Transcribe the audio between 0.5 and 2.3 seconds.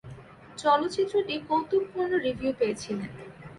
চলচ্চিত্রটি কৌতুকপূর্ণ